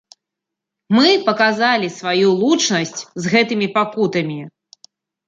Мы 0.95 1.09
паказалі 1.27 1.89
сваю 1.97 2.27
лучнасць 2.39 3.01
з 3.27 3.35
гэтымі 3.35 3.67
пакутамі. 3.77 4.39